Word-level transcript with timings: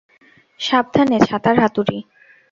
সাবধানে, 0.59 1.17
ছাতার 1.27 1.55
হাতুড়ি! 1.63 1.97